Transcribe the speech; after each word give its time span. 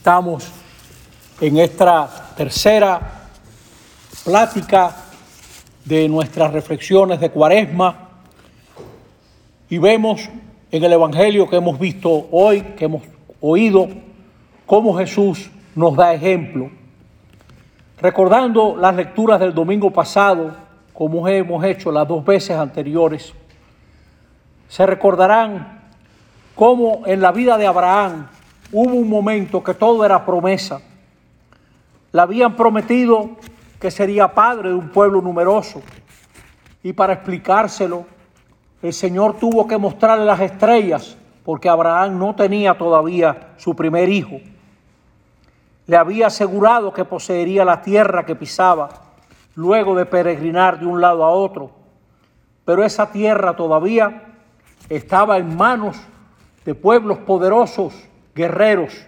Estamos 0.00 0.50
en 1.42 1.58
esta 1.58 2.08
tercera 2.34 3.28
plática 4.24 4.96
de 5.84 6.08
nuestras 6.08 6.54
reflexiones 6.54 7.20
de 7.20 7.28
Cuaresma 7.28 8.08
y 9.68 9.76
vemos 9.76 10.26
en 10.70 10.84
el 10.84 10.94
Evangelio 10.94 11.50
que 11.50 11.56
hemos 11.56 11.78
visto 11.78 12.28
hoy, 12.30 12.62
que 12.78 12.86
hemos 12.86 13.02
oído, 13.42 13.88
cómo 14.64 14.96
Jesús 14.96 15.50
nos 15.74 15.94
da 15.94 16.14
ejemplo. 16.14 16.70
Recordando 18.00 18.76
las 18.76 18.96
lecturas 18.96 19.38
del 19.38 19.52
domingo 19.52 19.90
pasado, 19.90 20.56
como 20.94 21.28
hemos 21.28 21.62
hecho 21.62 21.92
las 21.92 22.08
dos 22.08 22.24
veces 22.24 22.56
anteriores, 22.56 23.34
se 24.66 24.86
recordarán 24.86 25.82
cómo 26.54 27.02
en 27.04 27.20
la 27.20 27.32
vida 27.32 27.58
de 27.58 27.66
Abraham 27.66 28.28
hubo 28.72 28.94
un 28.94 29.08
momento 29.08 29.62
que 29.62 29.74
todo 29.74 30.04
era 30.04 30.24
promesa. 30.24 30.80
Le 32.12 32.20
habían 32.20 32.56
prometido 32.56 33.30
que 33.78 33.90
sería 33.90 34.34
padre 34.34 34.68
de 34.68 34.74
un 34.74 34.90
pueblo 34.90 35.20
numeroso. 35.20 35.82
Y 36.82 36.92
para 36.92 37.14
explicárselo, 37.14 38.04
el 38.82 38.92
Señor 38.92 39.38
tuvo 39.38 39.66
que 39.66 39.78
mostrarle 39.78 40.24
las 40.24 40.40
estrellas, 40.40 41.16
porque 41.44 41.68
Abraham 41.68 42.18
no 42.18 42.34
tenía 42.34 42.76
todavía 42.76 43.52
su 43.56 43.74
primer 43.74 44.08
hijo. 44.08 44.38
Le 45.86 45.96
había 45.96 46.28
asegurado 46.28 46.92
que 46.92 47.04
poseería 47.04 47.64
la 47.64 47.82
tierra 47.82 48.24
que 48.24 48.36
pisaba, 48.36 48.88
luego 49.54 49.94
de 49.94 50.06
peregrinar 50.06 50.78
de 50.78 50.86
un 50.86 51.00
lado 51.00 51.24
a 51.24 51.30
otro. 51.30 51.70
Pero 52.64 52.84
esa 52.84 53.10
tierra 53.10 53.56
todavía 53.56 54.22
estaba 54.88 55.38
en 55.38 55.56
manos 55.56 55.96
de 56.64 56.74
pueblos 56.74 57.18
poderosos, 57.18 57.94
guerreros. 58.34 59.06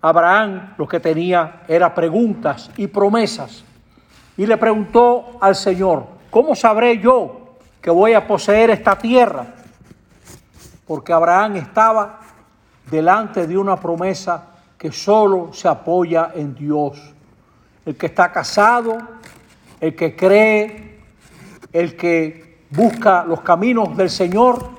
Abraham 0.00 0.74
lo 0.78 0.88
que 0.88 1.00
tenía 1.00 1.62
era 1.68 1.94
preguntas 1.94 2.70
y 2.76 2.86
promesas 2.86 3.64
y 4.40 4.46
le 4.46 4.56
preguntó 4.56 5.36
al 5.38 5.54
Señor, 5.54 6.06
¿cómo 6.30 6.54
sabré 6.54 6.98
yo 6.98 7.56
que 7.78 7.90
voy 7.90 8.14
a 8.14 8.26
poseer 8.26 8.70
esta 8.70 8.96
tierra? 8.96 9.46
Porque 10.86 11.12
Abraham 11.12 11.56
estaba 11.56 12.20
delante 12.90 13.46
de 13.46 13.58
una 13.58 13.76
promesa 13.76 14.46
que 14.78 14.92
solo 14.92 15.52
se 15.52 15.68
apoya 15.68 16.32
en 16.34 16.54
Dios. 16.54 16.98
El 17.84 17.96
que 17.96 18.06
está 18.06 18.32
casado, 18.32 18.96
el 19.78 19.94
que 19.94 20.16
cree, 20.16 21.00
el 21.70 21.94
que 21.94 22.60
busca 22.70 23.24
los 23.24 23.42
caminos 23.42 23.94
del 23.94 24.08
Señor, 24.08 24.70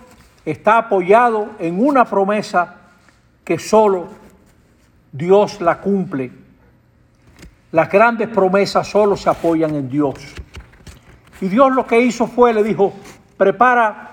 está 0.44 0.80
apoyado 0.80 1.52
en 1.60 1.86
una 1.86 2.06
promesa 2.06 2.81
que 3.44 3.60
solo 3.60 4.08
Dios 5.12 5.60
la 5.62 5.80
cumple. 5.80 6.32
Las 7.72 7.90
grandes 7.90 8.30
promesas 8.30 8.88
solo 8.88 9.16
se 9.16 9.30
apoyan 9.30 9.76
en 9.76 9.90
Dios. 9.90 10.16
Y 11.40 11.48
Dios 11.48 11.72
lo 11.72 11.88
que 11.88 12.00
hizo 12.00 12.28
fue, 12.28 12.54
le 12.54 12.64
dijo, 12.64 12.94
prepara 13.38 14.12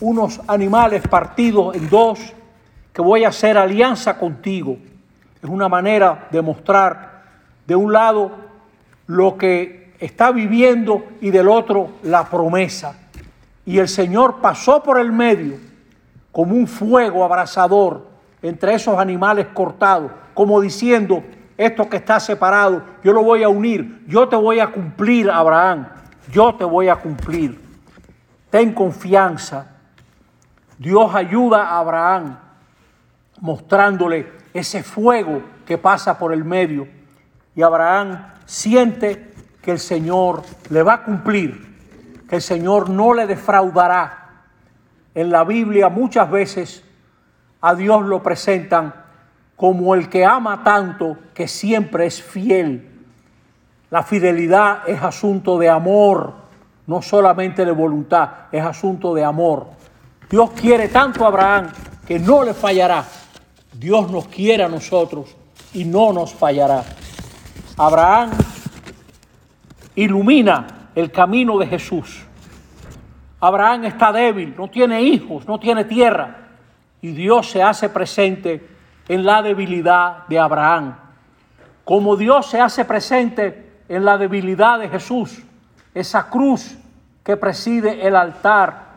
unos 0.00 0.40
animales 0.46 1.06
partidos 1.08 1.76
en 1.76 1.88
dos, 1.88 2.20
que 2.92 3.02
voy 3.02 3.24
a 3.24 3.28
hacer 3.28 3.56
alianza 3.56 4.18
contigo. 4.18 4.76
Es 5.42 5.48
una 5.48 5.68
manera 5.68 6.28
de 6.30 6.42
mostrar 6.42 7.22
de 7.66 7.76
un 7.76 7.92
lado 7.92 8.32
lo 9.06 9.38
que 9.38 9.94
está 10.00 10.32
viviendo 10.32 11.04
y 11.20 11.30
del 11.30 11.48
otro 11.48 11.92
la 12.02 12.24
promesa. 12.28 12.98
Y 13.64 13.78
el 13.78 13.88
Señor 13.88 14.40
pasó 14.40 14.82
por 14.82 14.98
el 14.98 15.12
medio 15.12 15.69
como 16.32 16.54
un 16.54 16.66
fuego 16.66 17.24
abrasador 17.24 18.08
entre 18.42 18.74
esos 18.74 18.98
animales 18.98 19.46
cortados, 19.52 20.10
como 20.34 20.60
diciendo, 20.60 21.22
esto 21.56 21.88
que 21.90 21.98
está 21.98 22.18
separado, 22.20 22.82
yo 23.04 23.12
lo 23.12 23.22
voy 23.22 23.42
a 23.42 23.48
unir, 23.48 24.02
yo 24.06 24.28
te 24.28 24.36
voy 24.36 24.60
a 24.60 24.68
cumplir, 24.68 25.30
Abraham, 25.30 25.88
yo 26.32 26.54
te 26.54 26.64
voy 26.64 26.88
a 26.88 26.96
cumplir. 26.96 27.60
Ten 28.48 28.72
confianza. 28.72 29.66
Dios 30.78 31.14
ayuda 31.14 31.64
a 31.64 31.78
Abraham 31.78 32.38
mostrándole 33.40 34.32
ese 34.52 34.82
fuego 34.82 35.42
que 35.66 35.78
pasa 35.78 36.18
por 36.18 36.32
el 36.32 36.44
medio. 36.44 36.88
Y 37.54 37.62
Abraham 37.62 38.26
siente 38.46 39.32
que 39.62 39.72
el 39.72 39.78
Señor 39.78 40.42
le 40.70 40.82
va 40.82 40.94
a 40.94 41.04
cumplir, 41.04 42.24
que 42.28 42.36
el 42.36 42.42
Señor 42.42 42.88
no 42.88 43.12
le 43.12 43.26
defraudará. 43.26 44.19
En 45.14 45.30
la 45.30 45.44
Biblia 45.44 45.88
muchas 45.88 46.30
veces 46.30 46.84
a 47.60 47.74
Dios 47.74 48.02
lo 48.02 48.22
presentan 48.22 48.94
como 49.56 49.94
el 49.94 50.08
que 50.08 50.24
ama 50.24 50.62
tanto 50.64 51.18
que 51.34 51.46
siempre 51.46 52.06
es 52.06 52.22
fiel. 52.22 52.88
La 53.90 54.02
fidelidad 54.02 54.88
es 54.88 55.02
asunto 55.02 55.58
de 55.58 55.68
amor, 55.68 56.32
no 56.86 57.02
solamente 57.02 57.64
de 57.64 57.72
voluntad, 57.72 58.30
es 58.50 58.64
asunto 58.64 59.14
de 59.14 59.24
amor. 59.24 59.66
Dios 60.30 60.50
quiere 60.52 60.88
tanto 60.88 61.24
a 61.24 61.28
Abraham 61.28 61.68
que 62.06 62.18
no 62.18 62.42
le 62.42 62.54
fallará. 62.54 63.04
Dios 63.72 64.10
nos 64.10 64.28
quiere 64.28 64.64
a 64.64 64.68
nosotros 64.68 65.36
y 65.74 65.84
no 65.84 66.12
nos 66.12 66.32
fallará. 66.32 66.84
Abraham 67.76 68.30
ilumina 69.94 70.88
el 70.94 71.10
camino 71.10 71.58
de 71.58 71.66
Jesús. 71.66 72.24
Abraham 73.40 73.84
está 73.84 74.12
débil, 74.12 74.54
no 74.56 74.68
tiene 74.68 75.02
hijos, 75.02 75.46
no 75.46 75.58
tiene 75.58 75.84
tierra. 75.84 76.36
Y 77.00 77.12
Dios 77.12 77.50
se 77.50 77.62
hace 77.62 77.88
presente 77.88 78.66
en 79.08 79.24
la 79.24 79.42
debilidad 79.42 80.26
de 80.28 80.38
Abraham. 80.38 80.96
Como 81.84 82.16
Dios 82.16 82.46
se 82.46 82.60
hace 82.60 82.84
presente 82.84 83.80
en 83.88 84.04
la 84.04 84.18
debilidad 84.18 84.78
de 84.78 84.88
Jesús, 84.88 85.42
esa 85.94 86.28
cruz 86.28 86.76
que 87.24 87.36
preside 87.36 88.06
el 88.06 88.14
altar 88.14 88.90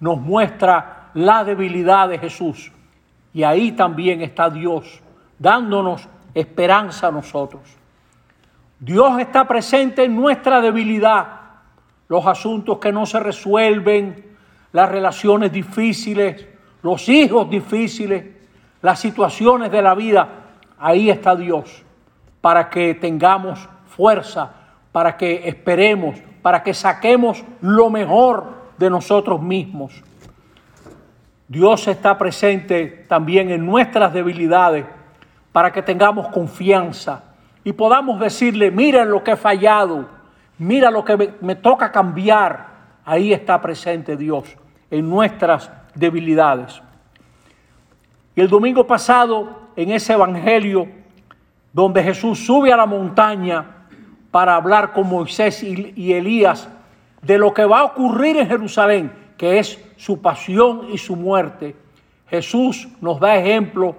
nos 0.00 0.18
muestra 0.20 1.10
la 1.14 1.44
debilidad 1.44 2.08
de 2.08 2.18
Jesús. 2.18 2.72
Y 3.32 3.44
ahí 3.44 3.72
también 3.72 4.22
está 4.22 4.50
Dios, 4.50 5.00
dándonos 5.38 6.08
esperanza 6.34 7.08
a 7.08 7.12
nosotros. 7.12 7.62
Dios 8.78 9.18
está 9.20 9.46
presente 9.46 10.04
en 10.04 10.16
nuestra 10.16 10.60
debilidad, 10.60 11.39
los 12.10 12.26
asuntos 12.26 12.78
que 12.78 12.90
no 12.90 13.06
se 13.06 13.20
resuelven, 13.20 14.36
las 14.72 14.88
relaciones 14.88 15.52
difíciles, 15.52 16.44
los 16.82 17.08
hijos 17.08 17.48
difíciles, 17.48 18.24
las 18.82 18.98
situaciones 18.98 19.70
de 19.70 19.80
la 19.80 19.94
vida, 19.94 20.28
ahí 20.76 21.08
está 21.08 21.36
Dios, 21.36 21.84
para 22.40 22.68
que 22.68 22.94
tengamos 22.94 23.68
fuerza, 23.86 24.50
para 24.90 25.16
que 25.16 25.48
esperemos, 25.48 26.16
para 26.42 26.64
que 26.64 26.74
saquemos 26.74 27.44
lo 27.60 27.90
mejor 27.90 28.54
de 28.76 28.90
nosotros 28.90 29.40
mismos. 29.40 30.02
Dios 31.46 31.86
está 31.86 32.18
presente 32.18 33.04
también 33.08 33.52
en 33.52 33.64
nuestras 33.64 34.12
debilidades 34.12 34.84
para 35.52 35.72
que 35.72 35.80
tengamos 35.80 36.26
confianza 36.26 37.22
y 37.62 37.72
podamos 37.72 38.18
decirle, 38.18 38.72
mira 38.72 39.04
lo 39.04 39.22
que 39.22 39.32
he 39.32 39.36
fallado, 39.36 40.19
mira 40.60 40.90
lo 40.90 41.04
que 41.04 41.34
me, 41.40 41.56
toca 41.56 41.90
cambiar. 41.90 42.68
Ahí 43.04 43.32
está 43.32 43.60
presente 43.60 44.16
Dios 44.16 44.44
en 44.90 45.08
nuestras 45.08 45.70
debilidades. 45.94 46.80
Y 48.36 48.40
el 48.40 48.48
domingo 48.48 48.86
pasado, 48.86 49.70
en 49.74 49.90
ese 49.90 50.12
evangelio, 50.12 50.86
donde 51.72 52.02
Jesús 52.02 52.44
sube 52.44 52.72
a 52.72 52.76
la 52.76 52.86
montaña 52.86 53.64
para 54.30 54.54
hablar 54.54 54.92
con 54.92 55.08
Moisés 55.08 55.62
y 55.62 56.12
Elías 56.12 56.68
de 57.22 57.38
lo 57.38 57.52
que 57.52 57.64
va 57.64 57.80
a 57.80 57.84
ocurrir 57.84 58.36
en 58.36 58.48
Jerusalén, 58.48 59.12
que 59.36 59.58
es 59.58 59.78
su 59.96 60.20
pasión 60.20 60.88
y 60.92 60.98
su 60.98 61.16
muerte, 61.16 61.74
Jesús 62.28 62.88
nos 63.00 63.18
da 63.18 63.36
ejemplo 63.36 63.96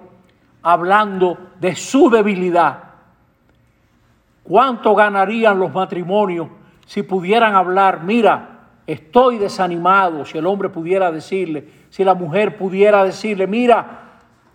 hablando 0.62 1.36
de 1.60 1.74
su 1.74 2.08
debilidad. 2.08 2.91
¿Cuánto 4.42 4.94
ganarían 4.94 5.58
los 5.58 5.72
matrimonios 5.72 6.48
si 6.86 7.02
pudieran 7.02 7.54
hablar, 7.54 8.02
mira, 8.02 8.48
estoy 8.86 9.38
desanimado, 9.38 10.24
si 10.24 10.38
el 10.38 10.46
hombre 10.46 10.68
pudiera 10.68 11.10
decirle, 11.10 11.68
si 11.90 12.04
la 12.04 12.14
mujer 12.14 12.56
pudiera 12.56 13.04
decirle, 13.04 13.46
mira, 13.46 14.00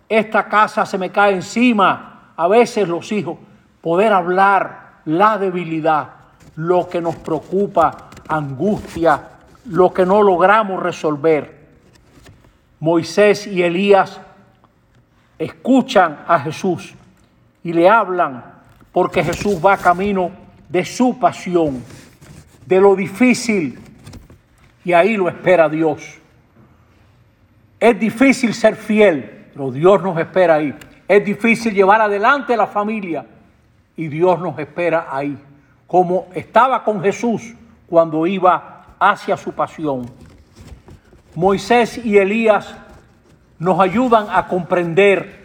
esta 0.08 0.48
casa 0.48 0.86
se 0.86 0.98
me 0.98 1.10
cae 1.10 1.34
encima, 1.34 2.32
a 2.36 2.48
veces 2.48 2.88
los 2.88 3.10
hijos, 3.12 3.38
poder 3.80 4.12
hablar 4.12 5.00
la 5.04 5.38
debilidad, 5.38 6.08
lo 6.56 6.88
que 6.88 7.00
nos 7.00 7.16
preocupa, 7.16 8.08
angustia, 8.28 9.22
lo 9.66 9.92
que 9.92 10.04
no 10.04 10.22
logramos 10.22 10.82
resolver. 10.82 11.66
Moisés 12.80 13.46
y 13.46 13.62
Elías 13.62 14.20
escuchan 15.38 16.24
a 16.26 16.38
Jesús 16.40 16.94
y 17.64 17.72
le 17.72 17.88
hablan 17.88 18.57
porque 18.98 19.22
Jesús 19.22 19.64
va 19.64 19.76
camino 19.76 20.32
de 20.68 20.84
su 20.84 21.20
pasión, 21.20 21.84
de 22.66 22.80
lo 22.80 22.96
difícil, 22.96 23.78
y 24.84 24.92
ahí 24.92 25.16
lo 25.16 25.28
espera 25.28 25.68
Dios. 25.68 26.18
Es 27.78 28.00
difícil 28.00 28.52
ser 28.52 28.74
fiel, 28.74 29.50
pero 29.52 29.70
Dios 29.70 30.02
nos 30.02 30.18
espera 30.18 30.56
ahí. 30.56 30.74
Es 31.06 31.24
difícil 31.24 31.74
llevar 31.74 32.00
adelante 32.00 32.56
la 32.56 32.66
familia 32.66 33.24
y 33.96 34.08
Dios 34.08 34.40
nos 34.40 34.58
espera 34.58 35.06
ahí, 35.12 35.38
como 35.86 36.26
estaba 36.34 36.82
con 36.82 37.00
Jesús 37.00 37.54
cuando 37.88 38.26
iba 38.26 38.96
hacia 38.98 39.36
su 39.36 39.52
pasión. 39.52 40.10
Moisés 41.36 42.04
y 42.04 42.18
Elías 42.18 42.74
nos 43.60 43.78
ayudan 43.78 44.26
a 44.28 44.48
comprender 44.48 45.44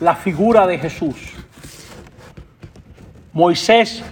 la 0.00 0.16
figura 0.16 0.66
de 0.66 0.78
Jesús. 0.78 1.36
Moisés 3.36 4.02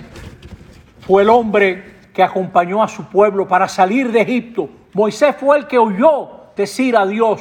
fue 1.00 1.22
el 1.22 1.30
hombre 1.30 1.82
que 2.12 2.22
acompañó 2.22 2.82
a 2.82 2.88
su 2.88 3.06
pueblo 3.06 3.48
para 3.48 3.68
salir 3.68 4.12
de 4.12 4.20
Egipto. 4.20 4.68
Moisés 4.92 5.34
fue 5.40 5.56
el 5.56 5.66
que 5.66 5.78
oyó 5.78 6.50
decir 6.54 6.94
a 6.94 7.06
Dios, 7.06 7.40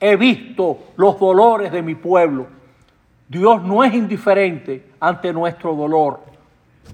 he 0.00 0.16
visto 0.16 0.78
los 0.96 1.20
dolores 1.20 1.72
de 1.72 1.82
mi 1.82 1.94
pueblo. 1.94 2.46
Dios 3.28 3.62
no 3.62 3.84
es 3.84 3.92
indiferente 3.92 4.92
ante 4.98 5.30
nuestro 5.34 5.74
dolor, 5.74 6.20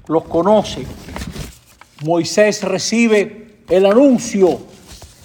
los 0.09 0.25
conoce. 0.25 0.85
Moisés 2.05 2.65
recibe 2.65 3.61
el 3.71 3.87
anuncio 3.87 4.59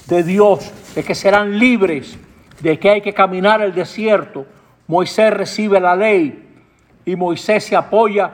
de 0.06 0.21
Dios 0.21 0.71
de 0.94 1.04
que 1.04 1.15
serán 1.15 1.57
libres, 1.57 2.19
de 2.59 2.77
que 2.77 2.92
hay 2.92 3.01
que 3.01 3.15
caminar 3.15 3.63
el 3.63 3.74
desierto. 3.74 4.45
Moisés 4.86 5.33
recibe 5.33 5.80
la 5.80 5.95
ley 5.95 6.50
y 7.04 7.15
Moisés 7.15 7.63
se 7.63 7.75
apoya 7.75 8.31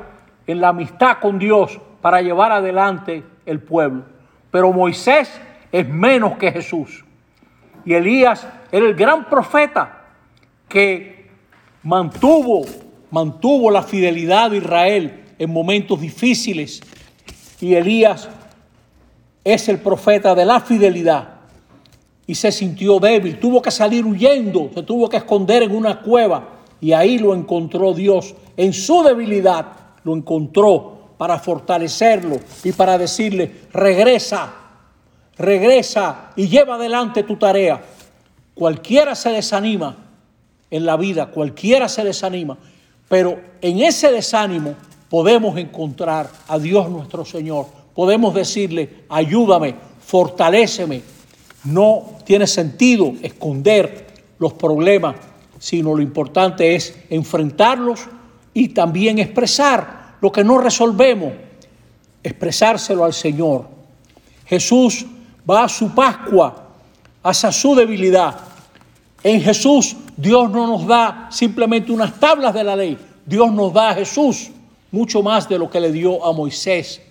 en 0.48 0.62
la 0.62 0.70
amistad 0.70 1.18
con 1.22 1.38
Dios 1.38 1.80
para 2.02 2.22
llevar 2.22 2.52
adelante 2.52 3.24
el 3.46 3.60
pueblo. 3.60 4.06
Pero 4.50 4.72
Moisés 4.72 5.30
es 5.72 5.88
menos 5.88 6.38
que 6.38 6.52
Jesús. 6.52 7.04
Y 7.86 7.94
Elías 7.94 8.48
era 8.72 8.86
el 8.86 8.96
gran 8.96 9.30
profeta 9.30 10.06
que 10.68 11.30
mantuvo, 11.84 12.66
mantuvo 13.12 13.72
la 13.72 13.84
fidelidad 13.84 14.52
de 14.52 14.58
Israel 14.58 15.26
en 15.38 15.52
momentos 15.52 16.02
difíciles. 16.02 16.82
Y 17.60 17.76
Elías 17.76 18.30
es 19.44 19.70
el 19.70 19.80
profeta 19.80 20.36
de 20.36 20.46
la 20.46 20.60
fidelidad. 20.60 21.36
Y 22.26 22.36
se 22.36 22.52
sintió 22.52 23.00
débil, 23.00 23.40
tuvo 23.40 23.62
que 23.62 23.72
salir 23.72 24.06
huyendo, 24.06 24.70
se 24.74 24.84
tuvo 24.84 25.08
que 25.08 25.18
esconder 25.18 25.64
en 25.64 25.74
una 25.74 26.02
cueva. 26.02 26.50
Y 26.82 26.92
ahí 26.92 27.18
lo 27.18 27.34
encontró 27.34 27.94
Dios. 27.94 28.36
En 28.58 28.74
su 28.74 29.02
debilidad 29.02 29.77
lo 30.08 30.16
encontró 30.16 31.16
para 31.18 31.38
fortalecerlo 31.38 32.40
y 32.64 32.72
para 32.72 32.98
decirle, 32.98 33.52
regresa, 33.74 34.54
regresa 35.38 36.32
y 36.38 36.48
lleva 36.48 36.76
adelante 36.76 37.24
tu 37.24 37.36
tarea. 37.36 37.84
Cualquiera 38.54 39.16
se 39.16 39.32
desanima 39.32 39.98
en 40.72 40.86
la 40.86 40.96
vida, 40.96 41.30
cualquiera 41.30 41.90
se 41.90 42.06
desanima, 42.06 42.58
pero 43.10 43.38
en 43.60 43.80
ese 43.80 44.14
desánimo 44.14 44.76
podemos 45.10 45.58
encontrar 45.58 46.30
a 46.48 46.58
Dios 46.58 46.90
nuestro 46.90 47.26
Señor. 47.26 47.66
Podemos 47.94 48.34
decirle, 48.34 49.04
ayúdame, 49.10 49.76
fortaléceme. 50.00 51.02
No 51.66 52.20
tiene 52.24 52.48
sentido 52.48 53.14
esconder 53.22 54.08
los 54.40 54.54
problemas, 54.54 55.18
sino 55.60 55.94
lo 55.94 56.02
importante 56.02 56.76
es 56.76 56.98
enfrentarlos 57.10 58.08
y 58.54 58.70
también 58.70 59.20
expresar 59.20 59.97
lo 60.22 60.32
que 60.32 60.44
no 60.44 60.58
resolvemos, 60.58 61.34
expresárselo 62.24 63.04
al 63.04 63.14
Señor. 63.14 63.68
Jesús 64.46 65.06
va 65.50 65.64
a 65.64 65.70
su 65.70 65.94
Pascua, 65.94 66.68
hacia 67.24 67.52
su 67.52 67.76
debilidad. 67.76 68.40
En 69.24 69.42
Jesús 69.42 69.96
Dios 70.16 70.50
no 70.50 70.68
nos 70.68 70.88
da 70.88 71.28
simplemente 71.32 71.92
unas 71.92 72.20
tablas 72.20 72.54
de 72.54 72.64
la 72.64 72.76
ley, 72.76 72.98
Dios 73.26 73.52
nos 73.52 73.74
da 73.74 73.90
a 73.90 73.96
Jesús 73.96 74.50
mucho 74.92 75.22
más 75.22 75.48
de 75.50 75.60
lo 75.60 75.70
que 75.70 75.80
le 75.80 75.92
dio 75.92 76.24
a 76.26 76.32
Moisés. 76.34 77.02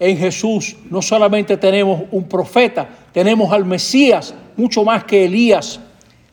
En 0.00 0.16
Jesús 0.16 0.76
no 0.90 1.02
solamente 1.02 1.56
tenemos 1.56 2.02
un 2.12 2.28
profeta, 2.28 2.88
tenemos 3.12 3.52
al 3.52 3.64
Mesías, 3.64 4.34
mucho 4.56 4.84
más 4.84 5.04
que 5.04 5.24
Elías. 5.24 5.80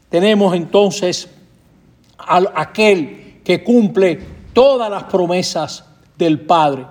Tenemos 0.09 0.55
entonces 0.55 1.27
a 2.17 2.41
aquel 2.55 3.41
que 3.43 3.63
cumple 3.63 4.19
todas 4.55 4.89
las 4.89 5.03
promesas 5.03 5.83
del 6.17 6.39
Padre. 6.39 6.87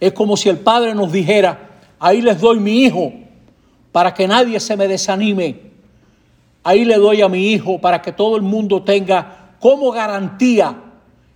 Es 0.00 0.14
como 0.14 0.38
si 0.38 0.48
el 0.48 0.58
Padre 0.58 0.94
nos 0.94 1.12
dijera, 1.12 1.68
ahí 2.00 2.22
les 2.22 2.40
doy 2.40 2.58
mi 2.58 2.82
hijo 2.82 3.12
para 3.92 4.14
que 4.14 4.26
nadie 4.26 4.58
se 4.58 4.74
me 4.74 4.88
desanime. 4.88 5.60
Ahí 6.64 6.86
le 6.86 6.96
doy 6.96 7.20
a 7.20 7.28
mi 7.28 7.52
hijo 7.52 7.78
para 7.78 8.00
que 8.00 8.10
todo 8.10 8.36
el 8.36 8.42
mundo 8.42 8.82
tenga 8.82 9.50
como 9.60 9.92
garantía 9.92 10.76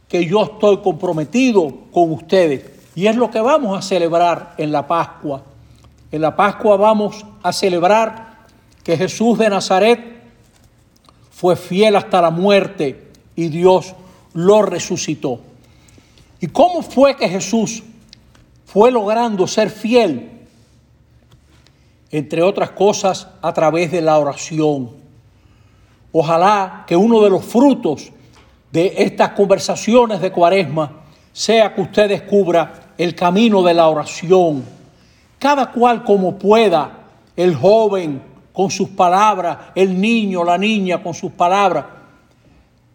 que 0.08 0.24
yo 0.24 0.42
estoy 0.42 0.78
comprometido 0.78 1.70
con 1.92 2.12
ustedes. 2.12 2.64
Y 2.94 3.06
es 3.06 3.14
lo 3.14 3.30
que 3.30 3.40
vamos 3.40 3.76
a 3.76 3.82
celebrar 3.82 4.54
en 4.56 4.72
la 4.72 4.86
Pascua. 4.88 5.42
En 6.10 6.22
la 6.22 6.34
Pascua 6.34 6.78
vamos 6.78 7.26
a 7.42 7.52
celebrar 7.52 8.38
que 8.82 8.96
Jesús 8.96 9.38
de 9.38 9.50
Nazaret 9.50 10.00
fue 11.30 11.56
fiel 11.56 11.94
hasta 11.94 12.22
la 12.22 12.30
muerte 12.30 13.10
y 13.36 13.48
Dios 13.48 13.94
lo 14.32 14.62
resucitó. 14.62 15.47
¿Y 16.40 16.46
cómo 16.46 16.82
fue 16.82 17.16
que 17.16 17.28
Jesús 17.28 17.82
fue 18.64 18.90
logrando 18.90 19.46
ser 19.46 19.70
fiel? 19.70 20.46
Entre 22.10 22.42
otras 22.42 22.70
cosas, 22.70 23.28
a 23.42 23.52
través 23.52 23.90
de 23.90 24.00
la 24.00 24.18
oración. 24.18 24.90
Ojalá 26.12 26.84
que 26.86 26.96
uno 26.96 27.22
de 27.22 27.30
los 27.30 27.44
frutos 27.44 28.10
de 28.72 28.94
estas 28.98 29.30
conversaciones 29.30 30.20
de 30.20 30.32
cuaresma 30.32 30.92
sea 31.32 31.74
que 31.74 31.82
usted 31.82 32.08
descubra 32.08 32.92
el 32.96 33.14
camino 33.14 33.62
de 33.62 33.74
la 33.74 33.88
oración. 33.88 34.64
Cada 35.38 35.70
cual 35.70 36.04
como 36.04 36.38
pueda, 36.38 37.06
el 37.36 37.54
joven 37.54 38.22
con 38.52 38.70
sus 38.70 38.88
palabras, 38.88 39.58
el 39.74 40.00
niño, 40.00 40.44
la 40.44 40.58
niña 40.58 41.02
con 41.02 41.14
sus 41.14 41.32
palabras. 41.32 41.84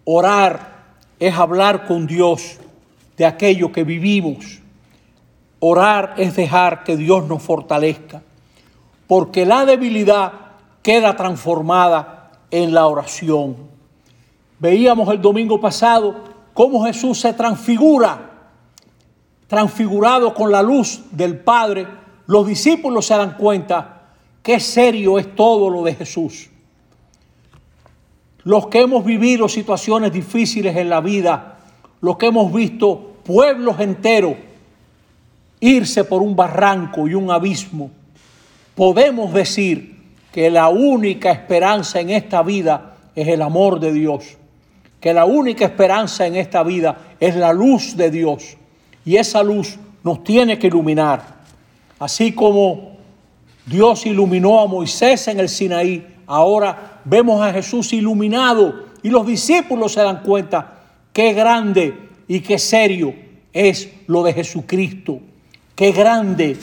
Orar 0.05 0.73
es 1.19 1.33
hablar 1.33 1.85
con 1.85 2.05
Dios 2.05 2.57
de 3.17 3.25
aquello 3.25 3.71
que 3.71 3.83
vivimos. 3.83 4.59
Orar 5.59 6.15
es 6.17 6.35
dejar 6.35 6.83
que 6.83 6.97
Dios 6.97 7.27
nos 7.27 7.41
fortalezca, 7.41 8.21
porque 9.07 9.45
la 9.45 9.65
debilidad 9.65 10.33
queda 10.81 11.15
transformada 11.15 12.31
en 12.51 12.73
la 12.73 12.87
oración. 12.87 13.55
Veíamos 14.59 15.09
el 15.09 15.21
domingo 15.21 15.59
pasado 15.59 16.23
cómo 16.53 16.85
Jesús 16.85 17.19
se 17.19 17.33
transfigura, 17.33 18.31
transfigurado 19.47 20.33
con 20.33 20.51
la 20.51 20.61
luz 20.61 21.01
del 21.11 21.39
Padre. 21.39 21.87
Los 22.27 22.47
discípulos 22.47 23.05
se 23.05 23.15
dan 23.15 23.37
cuenta 23.37 24.03
qué 24.41 24.59
serio 24.59 25.17
es 25.17 25.35
todo 25.35 25.69
lo 25.69 25.83
de 25.83 25.95
Jesús. 25.95 26.49
Los 28.43 28.67
que 28.67 28.81
hemos 28.81 29.05
vivido 29.05 29.47
situaciones 29.47 30.11
difíciles 30.11 30.75
en 30.75 30.89
la 30.89 30.99
vida, 30.99 31.52
lo 32.03 32.17
que 32.17 32.27
hemos 32.27 32.51
visto 32.51 33.13
pueblos 33.23 33.79
enteros 33.79 34.35
irse 35.61 36.03
por 36.03 36.21
un 36.21 36.35
barranco 36.35 37.07
y 37.07 37.13
un 37.13 37.31
abismo, 37.31 37.91
podemos 38.75 39.33
decir 39.33 40.03
que 40.33 40.51
la 40.51 40.67
única 40.67 41.31
esperanza 41.31 42.01
en 42.01 42.09
esta 42.09 42.43
vida 42.43 42.97
es 43.15 43.29
el 43.29 43.41
amor 43.41 43.79
de 43.79 43.93
Dios, 43.93 44.35
que 44.99 45.13
la 45.13 45.23
única 45.23 45.63
esperanza 45.63 46.27
en 46.27 46.35
esta 46.35 46.61
vida 46.63 46.97
es 47.21 47.37
la 47.37 47.53
luz 47.53 47.95
de 47.95 48.11
Dios 48.11 48.57
y 49.05 49.15
esa 49.15 49.41
luz 49.41 49.79
nos 50.03 50.25
tiene 50.25 50.59
que 50.59 50.67
iluminar, 50.67 51.23
así 51.99 52.33
como 52.33 52.97
Dios 53.65 54.05
iluminó 54.05 54.59
a 54.59 54.67
Moisés 54.67 55.29
en 55.29 55.39
el 55.39 55.47
Sinaí, 55.47 56.05
ahora 56.27 56.99
vemos 57.05 57.41
a 57.41 57.53
Jesús 57.53 57.93
iluminado 57.93 58.87
y 59.01 59.07
los 59.07 59.25
discípulos 59.25 59.93
se 59.93 60.01
dan 60.01 60.21
cuenta 60.21 60.72
Qué 61.13 61.33
grande 61.33 62.09
y 62.27 62.39
qué 62.39 62.57
serio 62.57 63.13
es 63.53 63.87
lo 64.07 64.23
de 64.23 64.33
Jesucristo. 64.33 65.19
Qué 65.75 65.91
grande 65.91 66.57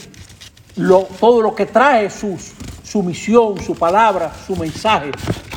todo 1.20 1.40
lo 1.40 1.54
que 1.54 1.66
trae 1.66 2.10
Jesús, 2.10 2.52
su 2.82 3.04
misión, 3.04 3.60
su 3.60 3.76
palabra, 3.76 4.34
su 4.34 4.56
mensaje. 4.56 5.12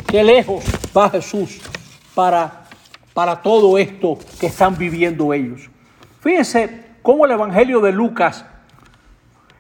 Qué 0.06 0.24
lejos 0.24 0.64
va 0.96 1.10
Jesús 1.10 1.60
para, 2.14 2.66
para 3.16 3.42
todo 3.42 3.80
esto 3.80 4.20
que 4.40 4.46
están 4.46 4.78
viviendo 4.78 5.34
ellos. 5.34 5.72
Fíjense 6.20 6.84
cómo 7.02 7.26
el 7.26 7.32
Evangelio 7.32 7.80
de 7.82 7.92
Lucas 7.92 8.46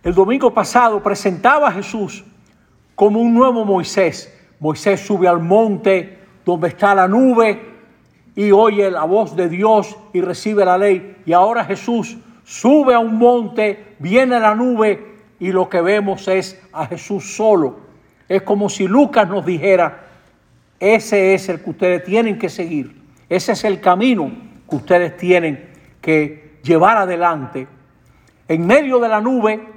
el 0.04 0.14
domingo 0.14 0.54
pasado 0.54 1.02
presentaba 1.02 1.70
a 1.70 1.72
Jesús 1.72 2.24
como 2.94 3.20
un 3.20 3.34
nuevo 3.34 3.66
Moisés. 3.66 4.32
Moisés 4.60 5.02
sube 5.02 5.28
al 5.28 5.40
monte 5.40 6.20
donde 6.46 6.68
está 6.68 6.94
la 6.94 7.08
nube 7.08 7.73
y 8.36 8.52
oye 8.52 8.90
la 8.90 9.04
voz 9.04 9.36
de 9.36 9.50
Dios 9.50 9.96
y 10.14 10.22
recibe 10.22 10.66
la 10.66 10.78
ley. 10.78 11.18
Y 11.26 11.34
ahora 11.34 11.66
Jesús 11.66 12.18
sube 12.44 12.94
a 12.94 13.00
un 13.00 13.18
monte, 13.18 13.96
viene 14.00 14.40
la 14.40 14.56
nube 14.56 15.14
y 15.40 15.52
lo 15.52 15.70
que 15.70 15.82
vemos 15.82 16.28
es 16.28 16.62
a 16.72 16.86
Jesús 16.88 17.36
solo. 17.36 17.80
Es 18.28 18.42
como 18.42 18.70
si 18.70 18.88
Lucas 18.88 19.28
nos 19.28 19.46
dijera, 19.46 20.08
ese 20.80 21.34
es 21.34 21.48
el 21.50 21.62
que 21.62 21.70
ustedes 21.70 22.04
tienen 22.04 22.40
que 22.40 22.50
seguir. 22.50 23.02
Ese 23.30 23.54
es 23.54 23.64
el 23.64 23.80
camino 23.80 24.32
que 24.70 24.76
ustedes 24.76 25.18
tienen 25.18 25.70
que 26.02 26.60
llevar 26.64 26.98
adelante. 26.98 27.68
En 28.48 28.66
medio 28.66 29.00
de 29.00 29.10
la 29.10 29.22
nube, 29.22 29.68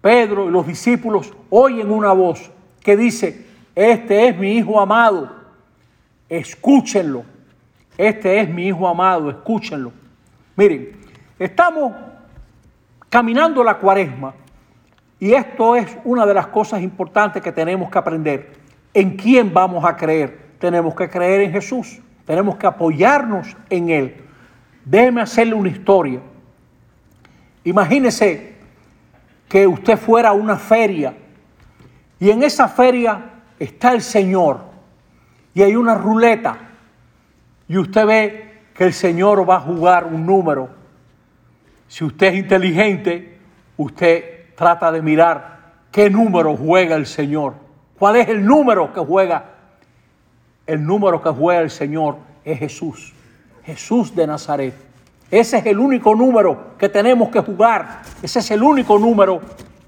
Pedro 0.00 0.48
y 0.48 0.52
los 0.52 0.66
discípulos 0.66 1.32
oyen 1.50 1.90
una 1.90 2.12
voz 2.12 2.50
que 2.82 2.96
dice, 2.96 3.46
este 3.74 4.28
es 4.28 4.38
mi 4.38 4.52
Hijo 4.58 4.78
amado, 4.80 5.34
escúchenlo. 6.28 7.24
Este 7.96 8.40
es 8.40 8.48
mi 8.48 8.66
Hijo 8.66 8.88
amado, 8.88 9.30
escúchenlo. 9.30 9.92
Miren, 10.56 10.92
estamos 11.38 11.92
caminando 13.08 13.62
la 13.62 13.78
cuaresma 13.78 14.34
y 15.20 15.32
esto 15.32 15.76
es 15.76 15.96
una 16.04 16.26
de 16.26 16.34
las 16.34 16.48
cosas 16.48 16.82
importantes 16.82 17.40
que 17.42 17.52
tenemos 17.52 17.90
que 17.90 17.98
aprender. 17.98 18.52
¿En 18.92 19.16
quién 19.16 19.52
vamos 19.54 19.84
a 19.84 19.96
creer? 19.96 20.54
Tenemos 20.58 20.94
que 20.94 21.08
creer 21.08 21.42
en 21.42 21.52
Jesús, 21.52 22.00
tenemos 22.24 22.56
que 22.56 22.66
apoyarnos 22.66 23.56
en 23.70 23.90
Él. 23.90 24.16
Déjeme 24.84 25.20
hacerle 25.20 25.54
una 25.54 25.68
historia. 25.68 26.20
Imagínese 27.62 28.54
que 29.48 29.66
usted 29.66 29.96
fuera 29.96 30.30
a 30.30 30.32
una 30.32 30.56
feria 30.56 31.14
y 32.18 32.30
en 32.30 32.42
esa 32.42 32.68
feria 32.68 33.30
está 33.58 33.92
el 33.92 34.02
Señor 34.02 34.60
y 35.54 35.62
hay 35.62 35.76
una 35.76 35.94
ruleta 35.94 36.58
y 37.74 37.78
usted 37.78 38.06
ve 38.06 38.52
que 38.72 38.84
el 38.84 38.92
Señor 38.92 39.50
va 39.50 39.56
a 39.56 39.60
jugar 39.60 40.04
un 40.04 40.24
número. 40.24 40.68
Si 41.88 42.04
usted 42.04 42.28
es 42.28 42.34
inteligente, 42.36 43.36
usted 43.76 44.54
trata 44.54 44.92
de 44.92 45.02
mirar 45.02 45.72
qué 45.90 46.08
número 46.08 46.56
juega 46.56 46.94
el 46.94 47.04
Señor. 47.04 47.54
¿Cuál 47.98 48.14
es 48.14 48.28
el 48.28 48.46
número 48.46 48.92
que 48.92 49.00
juega? 49.00 49.46
El 50.68 50.86
número 50.86 51.20
que 51.20 51.30
juega 51.30 51.62
el 51.62 51.70
Señor 51.70 52.18
es 52.44 52.60
Jesús. 52.60 53.12
Jesús 53.64 54.14
de 54.14 54.28
Nazaret. 54.28 54.74
Ese 55.28 55.58
es 55.58 55.66
el 55.66 55.80
único 55.80 56.14
número 56.14 56.76
que 56.78 56.88
tenemos 56.88 57.30
que 57.30 57.40
jugar. 57.40 58.02
Ese 58.22 58.38
es 58.38 58.52
el 58.52 58.62
único 58.62 59.00
número 59.00 59.40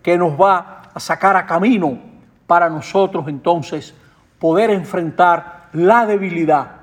que 0.02 0.18
nos 0.18 0.32
va 0.32 0.90
a 0.92 0.98
sacar 0.98 1.36
a 1.36 1.46
camino 1.46 2.00
para 2.48 2.68
nosotros 2.68 3.28
entonces 3.28 3.94
poder 4.40 4.70
enfrentar 4.70 5.68
la 5.72 6.04
debilidad. 6.04 6.75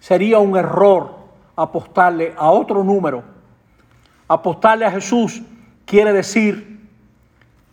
Sería 0.00 0.38
un 0.38 0.56
error 0.56 1.14
apostarle 1.54 2.34
a 2.36 2.50
otro 2.50 2.82
número. 2.82 3.22
Apostarle 4.26 4.86
a 4.86 4.90
Jesús 4.90 5.42
quiere 5.84 6.12
decir 6.12 6.88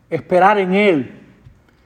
esperar 0.10 0.60
en 0.60 0.74
Él, 0.74 1.24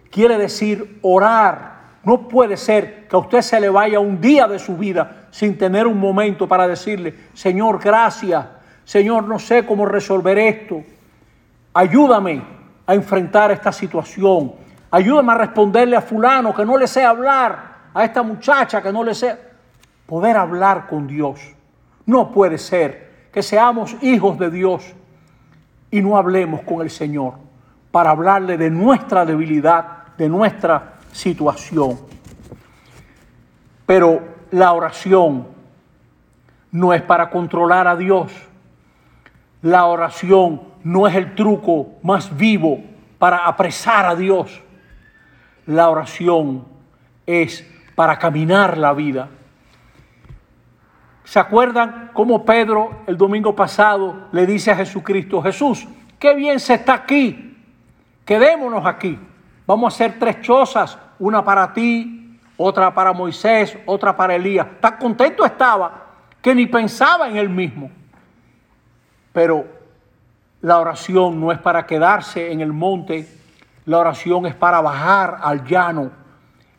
quiere 0.09 0.37
decir 0.37 0.99
orar. 1.01 1.79
No 2.03 2.27
puede 2.27 2.57
ser 2.57 3.07
que 3.07 3.15
a 3.15 3.19
usted 3.19 3.41
se 3.41 3.59
le 3.59 3.69
vaya 3.69 3.99
un 3.99 4.19
día 4.19 4.47
de 4.47 4.57
su 4.57 4.75
vida 4.75 5.27
sin 5.29 5.57
tener 5.57 5.85
un 5.85 5.99
momento 5.99 6.47
para 6.47 6.67
decirle, 6.67 7.13
Señor, 7.33 7.79
gracias, 7.79 8.43
Señor, 8.83 9.27
no 9.27 9.37
sé 9.37 9.65
cómo 9.65 9.85
resolver 9.85 10.37
esto. 10.39 10.81
Ayúdame 11.73 12.41
a 12.87 12.95
enfrentar 12.95 13.51
esta 13.51 13.71
situación. 13.71 14.53
Ayúdame 14.89 15.31
a 15.33 15.35
responderle 15.35 15.95
a 15.95 16.01
fulano 16.01 16.53
que 16.53 16.65
no 16.65 16.77
le 16.77 16.87
sé 16.87 17.03
hablar, 17.03 17.71
a 17.93 18.03
esta 18.03 18.23
muchacha 18.23 18.81
que 18.81 18.91
no 18.91 19.03
le 19.03 19.13
sé 19.13 19.50
poder 20.11 20.35
hablar 20.35 20.87
con 20.87 21.07
Dios. 21.07 21.39
No 22.05 22.33
puede 22.33 22.57
ser 22.57 23.29
que 23.31 23.41
seamos 23.41 23.95
hijos 24.03 24.37
de 24.37 24.51
Dios 24.51 24.93
y 25.89 26.01
no 26.01 26.17
hablemos 26.17 26.63
con 26.63 26.81
el 26.81 26.89
Señor 26.89 27.35
para 27.93 28.09
hablarle 28.09 28.57
de 28.57 28.69
nuestra 28.69 29.25
debilidad, 29.25 30.07
de 30.17 30.27
nuestra 30.27 30.95
situación. 31.13 31.97
Pero 33.85 34.21
la 34.51 34.73
oración 34.73 35.47
no 36.73 36.93
es 36.93 37.01
para 37.03 37.29
controlar 37.29 37.87
a 37.87 37.95
Dios. 37.95 38.33
La 39.61 39.85
oración 39.85 40.61
no 40.83 41.07
es 41.07 41.15
el 41.15 41.35
truco 41.35 41.87
más 42.03 42.35
vivo 42.35 42.83
para 43.17 43.47
apresar 43.47 44.05
a 44.07 44.15
Dios. 44.17 44.61
La 45.65 45.89
oración 45.89 46.65
es 47.25 47.65
para 47.95 48.19
caminar 48.19 48.77
la 48.77 48.91
vida. 48.91 49.29
¿Se 51.31 51.39
acuerdan 51.39 52.09
cómo 52.11 52.43
Pedro 52.43 53.03
el 53.07 53.17
domingo 53.17 53.55
pasado 53.55 54.27
le 54.33 54.45
dice 54.45 54.69
a 54.69 54.75
Jesucristo, 54.75 55.41
Jesús, 55.41 55.87
qué 56.19 56.35
bien 56.35 56.59
se 56.59 56.73
está 56.73 56.93
aquí, 56.93 57.57
quedémonos 58.25 58.85
aquí, 58.85 59.17
vamos 59.65 59.93
a 59.93 59.95
hacer 59.95 60.19
tres 60.19 60.41
chozas, 60.41 60.97
una 61.19 61.41
para 61.41 61.71
ti, 61.71 62.37
otra 62.57 62.93
para 62.93 63.13
Moisés, 63.13 63.77
otra 63.85 64.17
para 64.17 64.35
Elías. 64.35 64.67
Tan 64.81 64.97
contento 64.97 65.45
estaba 65.45 66.07
que 66.41 66.53
ni 66.53 66.65
pensaba 66.65 67.29
en 67.29 67.37
él 67.37 67.47
mismo. 67.47 67.89
Pero 69.31 69.65
la 70.59 70.79
oración 70.79 71.39
no 71.39 71.53
es 71.53 71.59
para 71.59 71.85
quedarse 71.85 72.51
en 72.51 72.59
el 72.59 72.73
monte, 72.73 73.25
la 73.85 73.99
oración 73.99 74.47
es 74.47 74.55
para 74.55 74.81
bajar 74.81 75.37
al 75.41 75.63
llano, 75.63 76.11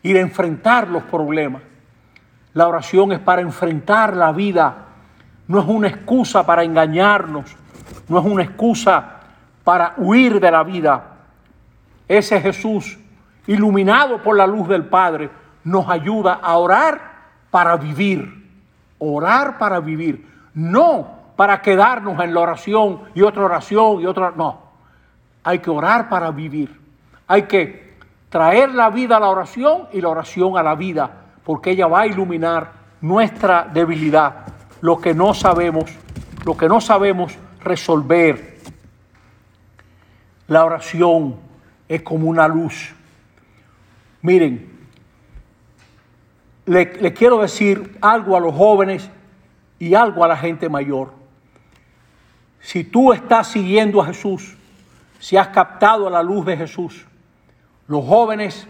ir 0.03 0.19
a 0.19 0.21
enfrentar 0.21 0.89
los 0.89 1.05
problemas. 1.05 1.63
La 2.55 2.69
oración 2.69 3.13
es 3.13 3.19
para 3.19 3.41
enfrentar 3.41 4.15
la 4.15 4.31
vida, 4.33 4.75
no 5.49 5.61
es 5.61 5.67
una 5.67 5.89
excusa 5.89 6.45
para 6.45 6.63
engañarnos, 6.63 7.57
no 8.09 8.19
es 8.19 8.25
una 8.25 8.43
excusa 8.43 9.21
para 9.65 9.95
huir 9.97 10.39
de 10.39 10.51
la 10.51 10.63
vida. 10.63 11.03
Ese 12.07 12.41
Jesús, 12.41 12.99
iluminado 13.47 14.23
por 14.23 14.37
la 14.37 14.47
luz 14.47 14.69
del 14.69 14.85
Padre, 14.85 15.31
nos 15.65 15.89
ayuda 15.89 16.41
a 16.43 16.57
orar 16.59 17.01
para 17.51 17.77
vivir, 17.77 18.51
orar 18.99 19.57
para 19.57 19.81
vivir, 19.81 20.29
no 20.53 21.23
para 21.37 21.63
quedarnos 21.63 22.23
en 22.23 22.35
la 22.35 22.41
oración 22.41 23.03
y 23.15 23.23
otra 23.23 23.45
oración 23.45 24.01
y 24.01 24.07
otra, 24.07 24.33
no, 24.37 24.61
hay 25.43 25.61
que 25.61 25.71
orar 25.71 26.11
para 26.11 26.31
vivir, 26.31 26.79
hay 27.27 27.45
que 27.45 27.97
traer 28.29 28.75
la 28.75 28.91
vida 28.91 29.17
a 29.17 29.21
la 29.21 29.29
oración 29.29 29.89
y 29.93 30.03
la 30.03 30.11
oración 30.11 30.59
a 30.59 30.63
la 30.63 30.75
vida 30.75 31.22
porque 31.45 31.71
ella 31.71 31.87
va 31.87 32.03
a 32.03 32.07
iluminar 32.07 32.73
nuestra 33.01 33.69
debilidad, 33.73 34.47
lo 34.81 34.99
que 34.99 35.15
no 35.15 35.35
sabemos, 35.35 35.91
lo 36.45 36.57
que 36.57 36.69
no 36.69 36.81
sabemos 36.81 37.37
resolver. 37.63 38.59
La 40.49 40.65
oración 40.65 41.37
es 41.89 42.03
como 42.03 42.29
una 42.29 42.47
luz. 42.49 42.95
Miren, 44.23 44.71
le, 46.67 47.13
quiero 47.13 47.43
decir 47.43 47.99
algo 48.01 48.37
a 48.37 48.41
los 48.41 48.55
jóvenes 48.55 49.11
y 49.79 49.95
algo 49.95 50.25
a 50.25 50.29
la 50.29 50.37
gente 50.37 50.69
mayor. 50.69 51.13
Si 52.61 52.85
tú 52.85 53.13
estás 53.13 53.49
siguiendo 53.49 54.01
a 54.01 54.07
Jesús, 54.07 54.57
si 55.19 55.37
has 55.37 55.49
captado 55.49 56.09
la 56.09 56.23
luz 56.23 56.47
de 56.47 56.57
Jesús, 56.57 57.05
los 57.89 58.05
jóvenes 58.05 58.69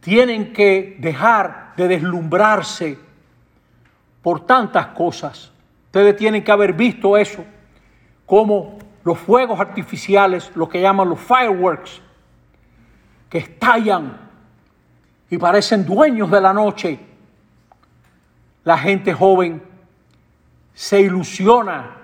tienen 0.00 0.52
que 0.52 0.96
dejar 0.98 1.74
de 1.76 1.88
deslumbrarse 1.88 2.98
por 4.22 4.46
tantas 4.46 4.88
cosas. 4.88 5.52
Ustedes 5.86 6.16
tienen 6.16 6.42
que 6.42 6.52
haber 6.52 6.72
visto 6.72 7.16
eso, 7.16 7.44
como 8.26 8.78
los 9.04 9.18
fuegos 9.18 9.58
artificiales, 9.60 10.50
lo 10.54 10.68
que 10.68 10.80
llaman 10.80 11.08
los 11.08 11.20
fireworks, 11.20 12.00
que 13.28 13.38
estallan 13.38 14.18
y 15.28 15.38
parecen 15.38 15.84
dueños 15.84 16.30
de 16.30 16.40
la 16.40 16.52
noche. 16.52 16.98
La 18.64 18.76
gente 18.78 19.12
joven 19.12 19.62
se 20.74 21.00
ilusiona 21.00 21.96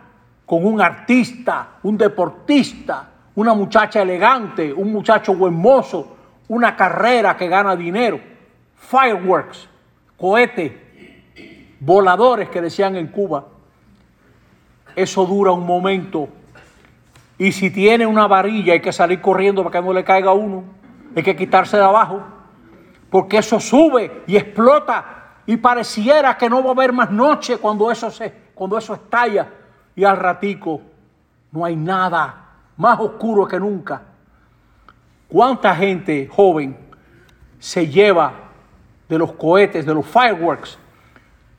con 0.44 0.64
un 0.64 0.80
artista, 0.80 1.78
un 1.82 1.98
deportista, 1.98 3.08
una 3.34 3.52
muchacha 3.52 4.02
elegante, 4.02 4.72
un 4.72 4.92
muchacho 4.92 5.34
buen 5.34 5.54
mozo, 5.54 6.15
una 6.48 6.76
carrera 6.76 7.36
que 7.36 7.48
gana 7.48 7.76
dinero, 7.76 8.20
fireworks, 8.76 9.68
cohetes, 10.16 10.72
voladores 11.80 12.48
que 12.48 12.60
decían 12.60 12.96
en 12.96 13.08
Cuba. 13.08 13.46
Eso 14.94 15.26
dura 15.26 15.52
un 15.52 15.66
momento. 15.66 16.28
Y 17.38 17.52
si 17.52 17.70
tiene 17.70 18.06
una 18.06 18.26
varilla 18.26 18.72
hay 18.72 18.80
que 18.80 18.92
salir 18.92 19.20
corriendo 19.20 19.62
para 19.62 19.78
que 19.78 19.86
no 19.86 19.92
le 19.92 20.04
caiga 20.04 20.32
uno. 20.32 20.64
Hay 21.14 21.22
que 21.22 21.36
quitarse 21.36 21.76
de 21.76 21.84
abajo. 21.84 22.22
Porque 23.10 23.38
eso 23.38 23.60
sube 23.60 24.22
y 24.26 24.36
explota. 24.36 25.24
Y 25.44 25.58
pareciera 25.58 26.36
que 26.36 26.48
no 26.48 26.62
va 26.62 26.70
a 26.70 26.72
haber 26.72 26.92
más 26.92 27.10
noche 27.10 27.58
cuando 27.58 27.90
eso, 27.90 28.10
se, 28.10 28.32
cuando 28.54 28.78
eso 28.78 28.94
estalla. 28.94 29.48
Y 29.94 30.04
al 30.04 30.16
ratico 30.16 30.80
no 31.52 31.64
hay 31.64 31.76
nada 31.76 32.46
más 32.76 32.98
oscuro 32.98 33.46
que 33.46 33.60
nunca. 33.60 34.02
¿Cuánta 35.28 35.74
gente 35.74 36.28
joven 36.30 36.76
se 37.58 37.86
lleva 37.88 38.32
de 39.08 39.18
los 39.18 39.32
cohetes, 39.32 39.84
de 39.84 39.94
los 39.94 40.06
fireworks? 40.06 40.78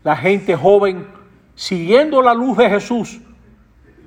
La 0.04 0.16
gente 0.16 0.56
joven, 0.56 1.08
siguiendo 1.56 2.22
la 2.22 2.34
luz 2.34 2.58
de 2.58 2.70
Jesús 2.70 3.20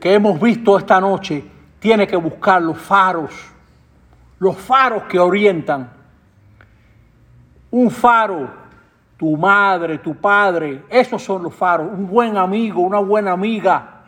que 0.00 0.14
hemos 0.14 0.40
visto 0.40 0.78
esta 0.78 1.00
noche, 1.00 1.44
tiene 1.78 2.06
que 2.06 2.16
buscar 2.16 2.62
los 2.62 2.78
faros, 2.78 3.32
los 4.38 4.56
faros 4.56 5.04
que 5.04 5.18
orientan. 5.18 5.90
Un 7.70 7.90
faro 7.90 8.60
tu 9.20 9.36
madre, 9.36 9.98
tu 9.98 10.14
padre, 10.14 10.84
esos 10.88 11.22
son 11.22 11.42
los 11.42 11.54
faros, 11.54 11.92
un 11.92 12.06
buen 12.06 12.38
amigo, 12.38 12.80
una 12.80 13.00
buena 13.00 13.32
amiga, 13.32 14.00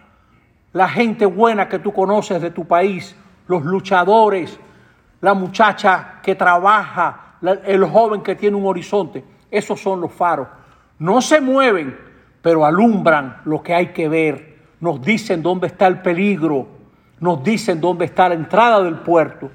la 0.73 0.89
gente 0.89 1.27
buena 1.27 1.69
que 1.69 1.79
tú 1.79 1.93
conoces 1.93 2.41
de 2.41 2.51
tu 2.51 2.65
país, 2.65 3.15
los 3.47 3.63
luchadores, 3.63 4.59
la 5.23 5.35
muchacha 5.35 6.19
que 6.21 6.35
trabaja, 6.35 7.37
el 7.65 7.85
joven 7.85 8.23
que 8.23 8.35
tiene 8.35 8.57
un 8.57 8.67
horizonte, 8.67 9.25
esos 9.51 9.81
son 9.81 10.01
los 10.01 10.13
faros. 10.13 10.49
No 10.99 11.23
se 11.23 11.41
mueven, 11.41 11.97
pero 12.43 12.67
alumbran 12.67 13.41
lo 13.45 13.63
que 13.63 13.73
hay 13.73 13.87
que 13.93 14.09
ver, 14.09 14.59
nos 14.81 15.01
dicen 15.01 15.41
dónde 15.41 15.69
está 15.69 15.87
el 15.87 16.03
peligro, 16.03 16.67
nos 17.21 17.43
dicen 17.43 17.81
dónde 17.81 18.07
está 18.07 18.29
la 18.29 18.35
entrada 18.35 18.83
del 18.83 18.97
puerto. 18.97 19.49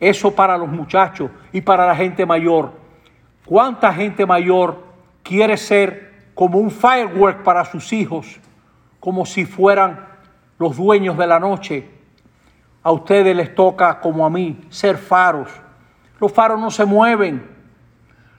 Eso 0.00 0.34
para 0.34 0.58
los 0.58 0.68
muchachos 0.68 1.30
y 1.52 1.60
para 1.60 1.86
la 1.86 1.94
gente 1.94 2.26
mayor. 2.26 2.72
¿Cuánta 3.44 3.94
gente 3.94 4.26
mayor 4.26 4.82
quiere 5.22 5.56
ser 5.56 6.32
como 6.34 6.58
un 6.58 6.72
firework 6.72 7.44
para 7.44 7.64
sus 7.64 7.92
hijos, 7.92 8.40
como 8.98 9.24
si 9.24 9.44
fueran 9.44 10.08
los 10.58 10.76
dueños 10.76 11.16
de 11.16 11.26
la 11.28 11.38
noche? 11.38 11.95
A 12.86 12.92
ustedes 12.92 13.34
les 13.34 13.52
toca, 13.52 13.98
como 13.98 14.24
a 14.24 14.30
mí, 14.30 14.60
ser 14.68 14.96
faros. 14.96 15.50
Los 16.20 16.30
faros 16.30 16.60
no 16.60 16.70
se 16.70 16.84
mueven, 16.84 17.44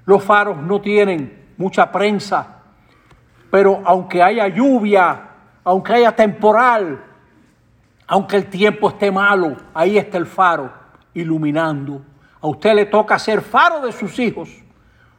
los 0.05 0.23
faros 0.23 0.55
no 0.55 0.79
tienen 0.79 1.47
mucha 1.57 1.91
prensa, 1.91 2.61
pero 3.51 3.81
aunque 3.83 4.23
haya 4.23 4.47
lluvia, 4.47 5.31
aunque 5.65 5.95
haya 5.95 6.15
temporal, 6.15 7.03
aunque 8.07 8.37
el 8.37 8.45
tiempo 8.45 8.87
esté 8.87 9.11
malo, 9.11 9.57
ahí 9.73 9.97
está 9.97 10.17
el 10.17 10.25
faro 10.25 10.71
iluminando. 11.13 12.01
A 12.39 12.47
usted 12.47 12.73
le 12.73 12.85
toca 12.85 13.19
ser 13.19 13.41
faro 13.41 13.81
de 13.81 13.91
sus 13.91 14.17
hijos, 14.17 14.49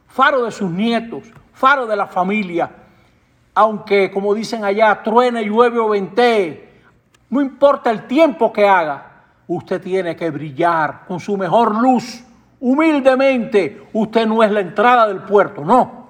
faro 0.07 0.43
de 0.43 0.49
sus 0.49 0.71
nietos, 0.71 1.31
faro 1.53 1.85
de 1.85 1.95
la 1.95 2.07
familia. 2.07 2.71
Aunque, 3.53 4.09
como 4.09 4.33
dicen 4.33 4.65
allá, 4.65 5.03
truene, 5.03 5.43
llueve 5.43 5.77
o 5.77 5.89
ventee, 5.89 6.67
no 7.29 7.41
importa 7.41 7.91
el 7.91 8.07
tiempo 8.07 8.51
que 8.51 8.67
haga, 8.67 9.08
usted 9.49 9.81
tiene 9.81 10.15
que 10.15 10.29
brillar 10.29 11.05
con 11.07 11.19
su 11.19 11.35
mejor 11.35 11.75
luz. 11.75 12.23
Humildemente, 12.61 13.87
usted 13.93 14.27
no 14.27 14.43
es 14.43 14.51
la 14.51 14.59
entrada 14.59 15.07
del 15.07 15.21
puerto, 15.21 15.65
no. 15.65 16.07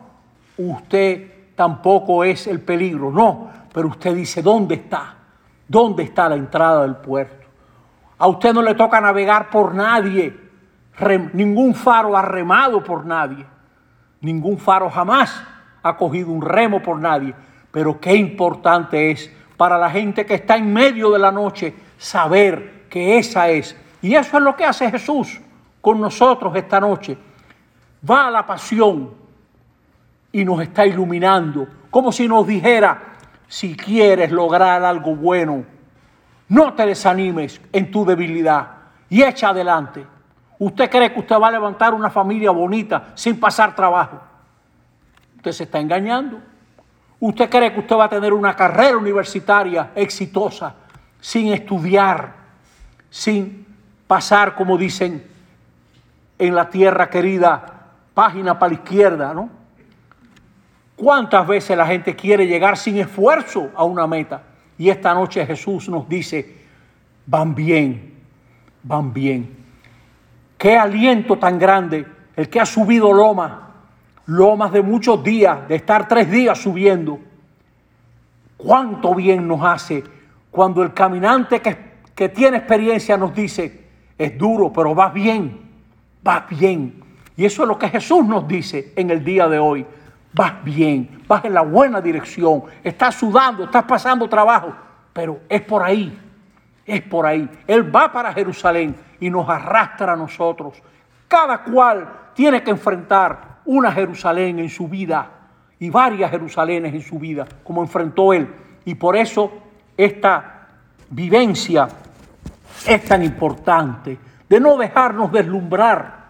Usted 0.57 1.55
tampoco 1.55 2.23
es 2.23 2.47
el 2.47 2.59
peligro, 2.59 3.11
no. 3.11 3.49
Pero 3.73 3.87
usted 3.87 4.13
dice, 4.13 4.41
¿dónde 4.41 4.75
está? 4.75 5.15
¿Dónde 5.67 6.03
está 6.03 6.27
la 6.27 6.35
entrada 6.35 6.81
del 6.81 6.97
puerto? 6.97 7.47
A 8.17 8.27
usted 8.27 8.53
no 8.53 8.61
le 8.61 8.75
toca 8.75 8.99
navegar 8.99 9.49
por 9.49 9.73
nadie, 9.73 10.35
ningún 11.31 11.73
faro 11.73 12.17
ha 12.17 12.21
remado 12.21 12.83
por 12.83 13.05
nadie, 13.05 13.45
ningún 14.19 14.57
faro 14.57 14.89
jamás 14.89 15.41
ha 15.81 15.95
cogido 15.95 16.29
un 16.29 16.41
remo 16.41 16.81
por 16.83 16.99
nadie. 16.99 17.33
Pero 17.71 18.01
qué 18.01 18.15
importante 18.15 19.11
es 19.11 19.33
para 19.55 19.77
la 19.77 19.89
gente 19.89 20.25
que 20.25 20.33
está 20.33 20.57
en 20.57 20.73
medio 20.73 21.11
de 21.11 21.19
la 21.19 21.31
noche 21.31 21.73
saber 21.97 22.78
que 22.89 23.17
esa 23.17 23.49
es. 23.49 23.75
Y 24.01 24.15
eso 24.15 24.37
es 24.37 24.43
lo 24.43 24.55
que 24.55 24.65
hace 24.65 24.89
Jesús 24.89 25.39
con 25.81 25.99
nosotros 25.99 26.55
esta 26.55 26.79
noche. 26.79 27.17
Va 28.09 28.27
a 28.27 28.31
la 28.31 28.45
pasión 28.45 29.11
y 30.31 30.43
nos 30.45 30.61
está 30.61 30.85
iluminando, 30.85 31.67
como 31.89 32.11
si 32.11 32.27
nos 32.27 32.45
dijera, 32.45 33.15
si 33.47 33.75
quieres 33.75 34.31
lograr 34.31 34.83
algo 34.83 35.15
bueno, 35.15 35.63
no 36.49 36.73
te 36.73 36.85
desanimes 36.85 37.59
en 37.71 37.91
tu 37.91 38.05
debilidad 38.05 38.67
y 39.09 39.23
echa 39.23 39.49
adelante. 39.49 40.05
¿Usted 40.59 40.89
cree 40.89 41.13
que 41.13 41.19
usted 41.19 41.39
va 41.39 41.47
a 41.47 41.51
levantar 41.51 41.93
una 41.93 42.09
familia 42.09 42.51
bonita 42.51 43.11
sin 43.15 43.39
pasar 43.39 43.75
trabajo? 43.75 44.19
Usted 45.37 45.51
se 45.51 45.63
está 45.63 45.79
engañando. 45.79 46.39
¿Usted 47.19 47.49
cree 47.49 47.73
que 47.73 47.79
usted 47.79 47.95
va 47.95 48.05
a 48.05 48.09
tener 48.09 48.33
una 48.33 48.55
carrera 48.55 48.97
universitaria 48.97 49.91
exitosa 49.95 50.75
sin 51.19 51.51
estudiar, 51.51 52.33
sin 53.09 53.65
pasar, 54.07 54.55
como 54.55 54.77
dicen 54.77 55.23
en 56.37 56.55
la 56.55 56.69
tierra 56.69 57.09
querida, 57.09 57.65
página 58.13 58.57
para 58.57 58.73
la 58.73 58.79
izquierda, 58.79 59.33
¿no? 59.33 59.49
¿Cuántas 60.95 61.47
veces 61.47 61.77
la 61.77 61.85
gente 61.85 62.15
quiere 62.15 62.45
llegar 62.45 62.77
sin 62.77 62.97
esfuerzo 62.97 63.71
a 63.75 63.85
una 63.85 64.05
meta? 64.05 64.43
Y 64.77 64.89
esta 64.89 65.13
noche 65.13 65.45
Jesús 65.45 65.87
nos 65.87 66.09
dice, 66.09 66.57
van 67.25 67.55
bien, 67.55 68.15
van 68.83 69.13
bien. 69.13 69.57
Qué 70.57 70.77
aliento 70.77 71.37
tan 71.37 71.57
grande 71.57 72.05
el 72.35 72.49
que 72.49 72.59
ha 72.59 72.65
subido 72.65 73.13
lomas, 73.13 73.51
lomas 74.25 74.73
de 74.73 74.81
muchos 74.81 75.23
días, 75.23 75.67
de 75.67 75.75
estar 75.75 76.07
tres 76.07 76.29
días 76.29 76.57
subiendo. 76.57 77.19
Cuánto 78.57 79.15
bien 79.15 79.47
nos 79.47 79.63
hace 79.63 80.03
cuando 80.51 80.83
el 80.83 80.93
caminante 80.93 81.61
que, 81.61 81.88
que 82.19 82.27
tiene 82.27 82.57
experiencia 82.57 83.15
nos 83.15 83.33
dice, 83.33 83.87
es 84.17 84.37
duro, 84.37 84.73
pero 84.73 84.93
va 84.93 85.07
bien, 85.07 85.57
va 86.27 86.45
bien. 86.49 87.01
Y 87.37 87.45
eso 87.45 87.61
es 87.61 87.69
lo 87.69 87.79
que 87.79 87.87
Jesús 87.87 88.25
nos 88.25 88.45
dice 88.45 88.91
en 88.97 89.09
el 89.09 89.23
día 89.23 89.47
de 89.47 89.57
hoy 89.57 89.85
vas 90.33 90.61
bien, 90.61 91.23
vas 91.29 91.45
en 91.45 91.53
la 91.53 91.61
buena 91.61 92.01
dirección, 92.01 92.63
estás 92.83 93.15
sudando, 93.15 93.63
estás 93.63 93.85
pasando 93.85 94.27
trabajo, 94.27 94.75
pero 95.13 95.39
es 95.47 95.61
por 95.61 95.81
ahí, 95.81 96.19
es 96.85 97.01
por 97.03 97.25
ahí. 97.25 97.49
Él 97.65 97.95
va 97.95 98.11
para 98.11 98.33
Jerusalén 98.33 98.97
y 99.21 99.29
nos 99.29 99.47
arrastra 99.47 100.11
a 100.11 100.17
nosotros. 100.17 100.73
Cada 101.25 101.63
cual 101.63 102.31
tiene 102.33 102.61
que 102.61 102.71
enfrentar 102.71 103.59
una 103.63 103.93
Jerusalén 103.93 104.59
en 104.59 104.67
su 104.67 104.89
vida 104.89 105.31
y 105.79 105.89
varias 105.89 106.31
Jerusalenes 106.31 106.93
en 106.93 107.01
su 107.01 107.17
vida, 107.17 107.47
como 107.63 107.81
enfrentó 107.81 108.33
él. 108.33 108.53
Y 108.83 108.95
por 108.95 109.15
eso 109.15 109.53
esta 109.95 110.67
vivencia 111.09 111.87
es 112.85 113.05
tan 113.05 113.23
importante, 113.23 114.17
de 114.47 114.59
no 114.59 114.77
dejarnos 114.77 115.31
deslumbrar 115.31 116.29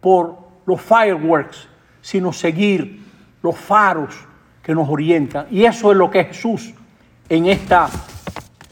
por 0.00 0.38
los 0.66 0.80
fireworks, 0.80 1.68
sino 2.00 2.32
seguir 2.32 3.02
los 3.42 3.56
faros 3.56 4.14
que 4.62 4.74
nos 4.74 4.88
orientan. 4.88 5.46
Y 5.50 5.64
eso 5.64 5.90
es 5.90 5.96
lo 5.96 6.10
que 6.10 6.24
Jesús 6.24 6.74
en, 7.28 7.46
esta, 7.46 7.88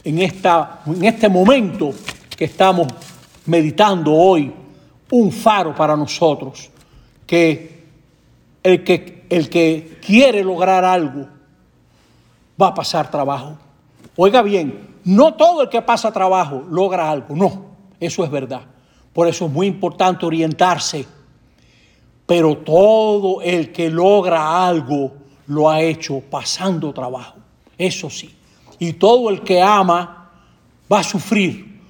en, 0.05 0.19
esta, 0.19 0.81
en 0.87 1.05
este 1.05 1.29
momento 1.29 1.93
que 2.37 2.45
estamos 2.45 2.89
meditando 3.47 4.13
hoy, 4.13 4.53
un 5.11 5.33
faro 5.33 5.75
para 5.75 5.97
nosotros, 5.97 6.71
que 7.27 7.85
el 8.63 8.83
que, 8.83 9.25
el 9.31 9.49
que 9.49 9.99
quiere 10.05 10.43
lograr 10.43 10.85
algo 10.85 11.29
va 12.61 12.69
a 12.69 12.75
pasar 12.75 13.11
trabajo. 13.11 13.57
Oiga 14.17 14.43
bien, 14.43 14.96
no 15.07 15.35
todo 15.35 15.63
el 15.63 15.71
que 15.71 15.81
pasa 15.81 16.13
trabajo 16.13 16.63
logra 16.69 17.11
algo, 17.11 17.35
no, 17.35 17.65
eso 17.99 18.23
es 18.23 18.31
verdad. 18.31 18.61
Por 19.15 19.27
eso 19.27 19.47
es 19.47 19.51
muy 19.51 19.67
importante 19.67 20.27
orientarse 20.27 21.07
pero 22.27 22.59
todo 22.59 23.41
el 23.41 23.73
que 23.73 23.89
logra 23.89 24.67
algo 24.67 25.13
lo 25.47 25.71
ha 25.71 25.81
hecho 25.81 26.21
pasando 26.21 26.93
trabajo, 26.93 27.37
eso 27.79 28.11
sí. 28.11 28.35
Y 28.81 28.95
todo 28.95 29.31
el 29.31 29.43
que 29.43 29.63
ama 29.63 30.29
va 30.93 30.99
a 30.99 31.05
sufrir. 31.05 31.81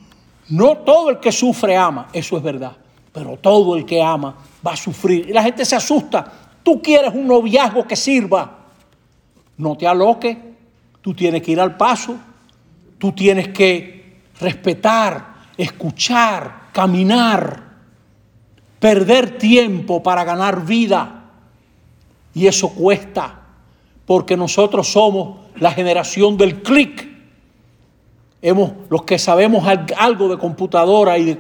No 0.50 0.76
todo 0.78 1.10
el 1.10 1.18
que 1.18 1.32
sufre 1.32 1.76
ama, 1.76 2.08
eso 2.12 2.36
es 2.36 2.42
verdad, 2.42 2.76
pero 3.12 3.36
todo 3.38 3.76
el 3.76 3.84
que 3.84 4.00
ama 4.00 4.36
va 4.64 4.72
a 4.72 4.76
sufrir. 4.76 5.30
Y 5.30 5.32
la 5.32 5.42
gente 5.42 5.64
se 5.64 5.74
asusta. 5.74 6.30
Tú 6.62 6.80
quieres 6.82 7.12
un 7.14 7.26
noviazgo 7.26 7.86
que 7.86 7.96
sirva. 7.96 8.58
No 9.56 9.76
te 9.76 9.86
aloques, 9.86 10.36
tú 11.00 11.14
tienes 11.14 11.42
que 11.42 11.52
ir 11.52 11.60
al 11.60 11.76
paso, 11.76 12.14
tú 12.98 13.12
tienes 13.12 13.48
que 13.48 14.20
respetar, 14.40 15.34
escuchar, 15.56 16.68
caminar 16.72 17.66
perder 18.78 19.38
tiempo 19.38 20.02
para 20.02 20.24
ganar 20.24 20.64
vida. 20.64 21.24
Y 22.34 22.46
eso 22.46 22.68
cuesta, 22.68 23.40
porque 24.04 24.36
nosotros 24.36 24.88
somos 24.88 25.38
la 25.56 25.72
generación 25.72 26.36
del 26.36 26.62
clic. 26.62 27.08
Hemos, 28.42 28.72
los 28.90 29.02
que 29.02 29.18
sabemos 29.18 29.66
algo 29.96 30.28
de 30.28 30.38
computadora 30.38 31.18
y 31.18 31.24
de, 31.24 31.38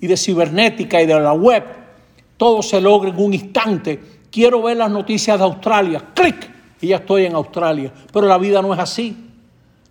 y 0.00 0.06
de 0.06 0.16
cibernética 0.16 1.02
y 1.02 1.06
de 1.06 1.20
la 1.20 1.32
web, 1.32 1.64
todo 2.36 2.62
se 2.62 2.80
logra 2.80 3.10
en 3.10 3.18
un 3.18 3.34
instante. 3.34 4.00
Quiero 4.30 4.62
ver 4.62 4.76
las 4.76 4.90
noticias 4.90 5.38
de 5.38 5.44
Australia, 5.44 6.02
clic, 6.14 6.50
y 6.80 6.88
ya 6.88 6.96
estoy 6.96 7.26
en 7.26 7.34
Australia. 7.34 7.92
Pero 8.12 8.26
la 8.28 8.38
vida 8.38 8.62
no 8.62 8.72
es 8.72 8.78
así. 8.78 9.14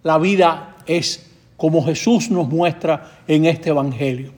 La 0.04 0.18
vida 0.18 0.77
es 0.88 1.30
como 1.58 1.84
Jesús 1.84 2.30
nos 2.30 2.48
muestra 2.48 3.20
en 3.28 3.46
este 3.46 3.70
Evangelio. 3.70 4.32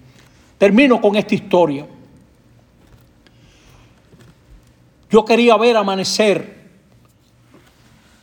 Termino 0.57 0.99
con 0.99 1.15
esta 1.15 1.35
historia. 1.35 1.85
Yo 5.09 5.25
quería 5.25 5.57
ver 5.57 5.77
amanecer 5.77 6.59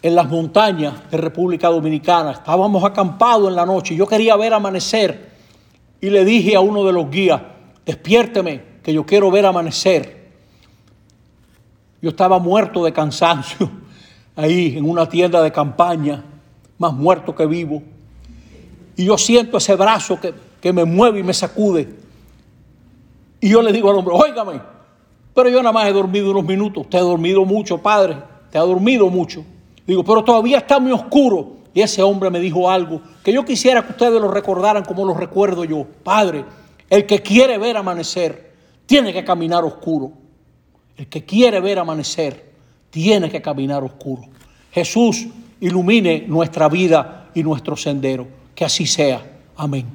en 0.02 0.14
las 0.14 0.28
montañas 0.28 1.10
de 1.10 1.16
República 1.16 1.68
Dominicana. 1.68 2.32
Estábamos 2.32 2.84
acampados 2.84 3.48
en 3.48 3.56
la 3.56 3.66
noche. 3.66 3.96
Yo 3.96 4.06
quería 4.06 4.36
ver 4.36 4.54
amanecer 4.54 5.32
y 6.00 6.10
le 6.10 6.24
dije 6.24 6.54
a 6.54 6.60
uno 6.60 6.84
de 6.84 6.92
los 6.92 7.10
guías, 7.10 7.40
despiérteme, 7.84 8.76
que 8.82 8.92
yo 8.92 9.04
quiero 9.04 9.30
ver 9.30 9.46
amanecer. 9.46 10.30
Yo 12.00 12.10
estaba 12.10 12.38
muerto 12.38 12.84
de 12.84 12.92
cansancio 12.92 13.68
ahí 14.36 14.76
en 14.76 14.88
una 14.88 15.08
tienda 15.08 15.42
de 15.42 15.50
campaña, 15.50 16.22
más 16.78 16.92
muerto 16.92 17.34
que 17.34 17.46
vivo. 17.46 17.82
Y 18.96 19.04
yo 19.04 19.18
siento 19.18 19.58
ese 19.58 19.74
brazo 19.76 20.18
que, 20.20 20.32
que 20.60 20.72
me 20.72 20.84
mueve 20.84 21.20
y 21.20 21.22
me 21.22 21.34
sacude. 21.34 21.88
Y 23.40 23.50
yo 23.50 23.62
le 23.62 23.72
digo 23.72 23.90
al 23.90 23.96
hombre, 23.96 24.14
óigame, 24.14 24.60
pero 25.34 25.50
yo 25.50 25.58
nada 25.58 25.72
más 25.72 25.86
he 25.86 25.92
dormido 25.92 26.30
unos 26.30 26.44
minutos. 26.44 26.84
Usted 26.84 26.98
ha 26.98 27.02
dormido 27.02 27.44
mucho, 27.44 27.78
padre. 27.78 28.16
Te 28.50 28.56
ha 28.56 28.62
dormido 28.62 29.10
mucho. 29.10 29.44
Digo, 29.86 30.02
pero 30.02 30.24
todavía 30.24 30.58
está 30.58 30.80
muy 30.80 30.92
oscuro. 30.92 31.56
Y 31.74 31.82
ese 31.82 32.02
hombre 32.02 32.30
me 32.30 32.40
dijo 32.40 32.70
algo 32.70 33.02
que 33.22 33.34
yo 33.34 33.44
quisiera 33.44 33.84
que 33.84 33.92
ustedes 33.92 34.18
lo 34.18 34.30
recordaran 34.30 34.82
como 34.82 35.04
lo 35.04 35.12
recuerdo 35.12 35.64
yo. 35.64 35.86
Padre, 36.02 36.46
el 36.88 37.04
que 37.04 37.20
quiere 37.20 37.58
ver 37.58 37.76
amanecer 37.76 38.54
tiene 38.86 39.12
que 39.12 39.22
caminar 39.24 39.62
oscuro. 39.62 40.12
El 40.96 41.06
que 41.08 41.26
quiere 41.26 41.60
ver 41.60 41.78
amanecer 41.78 42.50
tiene 42.88 43.28
que 43.28 43.42
caminar 43.42 43.84
oscuro. 43.84 44.22
Jesús 44.72 45.26
ilumine 45.60 46.24
nuestra 46.26 46.70
vida 46.70 47.28
y 47.34 47.42
nuestro 47.42 47.76
sendero. 47.76 48.26
Que 48.56 48.64
así 48.64 48.86
sea. 48.86 49.22
Amén. 49.56 49.86